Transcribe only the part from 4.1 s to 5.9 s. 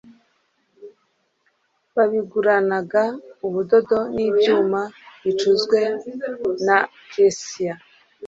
n ibyuma bicuzwe